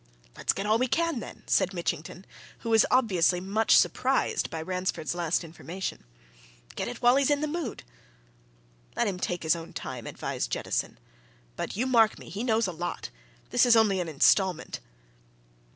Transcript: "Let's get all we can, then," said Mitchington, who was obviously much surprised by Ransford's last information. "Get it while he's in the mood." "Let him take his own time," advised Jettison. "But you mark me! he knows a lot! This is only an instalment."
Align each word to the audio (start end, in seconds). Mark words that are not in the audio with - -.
"Let's 0.35 0.51
get 0.51 0.65
all 0.65 0.79
we 0.79 0.87
can, 0.87 1.19
then," 1.19 1.43
said 1.45 1.75
Mitchington, 1.75 2.25
who 2.61 2.71
was 2.71 2.87
obviously 2.89 3.39
much 3.39 3.77
surprised 3.77 4.49
by 4.49 4.59
Ransford's 4.59 5.13
last 5.13 5.43
information. 5.43 6.05
"Get 6.75 6.87
it 6.87 7.03
while 7.03 7.17
he's 7.17 7.29
in 7.29 7.41
the 7.41 7.47
mood." 7.47 7.83
"Let 8.95 9.05
him 9.07 9.19
take 9.19 9.43
his 9.43 9.55
own 9.55 9.73
time," 9.73 10.07
advised 10.07 10.49
Jettison. 10.49 10.97
"But 11.55 11.75
you 11.77 11.85
mark 11.85 12.17
me! 12.17 12.29
he 12.29 12.43
knows 12.43 12.65
a 12.65 12.71
lot! 12.71 13.11
This 13.51 13.63
is 13.63 13.75
only 13.75 13.99
an 13.99 14.09
instalment." 14.09 14.79